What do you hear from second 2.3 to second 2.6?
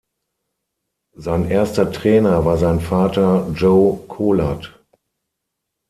war